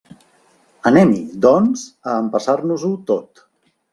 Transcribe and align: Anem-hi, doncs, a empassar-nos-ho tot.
Anem-hi, 0.89 1.19
doncs, 1.43 1.83
a 2.13 2.15
empassar-nos-ho 2.23 2.93
tot. 3.13 3.45